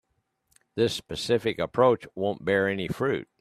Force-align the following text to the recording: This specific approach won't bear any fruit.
This 0.75 0.95
specific 0.95 1.59
approach 1.59 2.07
won't 2.15 2.43
bear 2.43 2.67
any 2.67 2.87
fruit. 2.87 3.27